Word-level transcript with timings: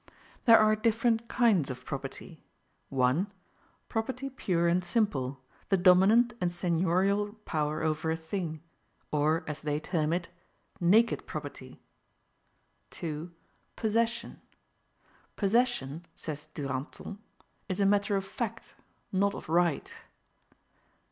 There 0.45 0.57
are 0.57 0.75
different 0.75 1.27
kinds 1.27 1.69
of 1.69 1.85
property: 1.85 2.41
1. 2.89 3.27
Property 3.87 4.31
pure 4.31 4.67
and 4.67 4.83
simple, 4.83 5.39
the 5.69 5.77
dominant 5.77 6.33
and 6.41 6.51
seigniorial 6.51 7.33
power 7.45 7.83
over 7.83 8.09
a 8.09 8.17
thing; 8.17 8.61
or, 9.11 9.43
as 9.45 9.59
they 9.59 9.79
term 9.79 10.11
it, 10.11 10.29
NAKED 10.79 11.27
PROPERTY. 11.27 11.83
2. 12.89 13.29
POSSESSION. 13.75 14.41
"Possession," 15.35 16.07
says 16.15 16.47
Duranton, 16.55 17.19
"is 17.69 17.79
a 17.79 17.85
matter 17.85 18.15
of 18.15 18.25
fact, 18.25 18.73
not 19.11 19.35
of 19.35 19.47
right." 19.49 19.93